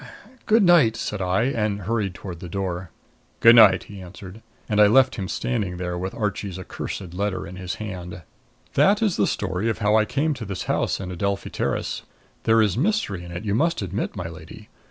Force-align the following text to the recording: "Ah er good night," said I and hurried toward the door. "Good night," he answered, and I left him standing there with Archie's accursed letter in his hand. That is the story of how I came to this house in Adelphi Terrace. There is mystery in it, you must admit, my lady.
"Ah 0.03 0.07
er 0.25 0.31
good 0.47 0.63
night," 0.63 0.95
said 0.97 1.21
I 1.21 1.43
and 1.43 1.81
hurried 1.81 2.15
toward 2.15 2.39
the 2.39 2.49
door. 2.49 2.89
"Good 3.39 3.55
night," 3.55 3.83
he 3.83 4.01
answered, 4.01 4.41
and 4.67 4.81
I 4.81 4.87
left 4.87 5.13
him 5.13 5.27
standing 5.27 5.77
there 5.77 5.95
with 5.95 6.15
Archie's 6.15 6.57
accursed 6.57 7.13
letter 7.13 7.45
in 7.45 7.55
his 7.55 7.75
hand. 7.75 8.23
That 8.73 9.03
is 9.03 9.15
the 9.15 9.27
story 9.27 9.69
of 9.69 9.77
how 9.77 9.95
I 9.95 10.05
came 10.05 10.33
to 10.33 10.45
this 10.45 10.63
house 10.63 10.99
in 10.99 11.11
Adelphi 11.11 11.51
Terrace. 11.51 12.01
There 12.45 12.63
is 12.63 12.79
mystery 12.79 13.23
in 13.23 13.31
it, 13.31 13.45
you 13.45 13.53
must 13.53 13.83
admit, 13.83 14.15
my 14.15 14.27
lady. 14.27 14.69